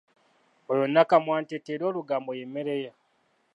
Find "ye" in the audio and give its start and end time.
2.37-2.45, 2.83-2.91